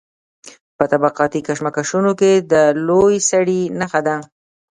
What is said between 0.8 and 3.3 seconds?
طبقاتي کشمکشونو کې د لوی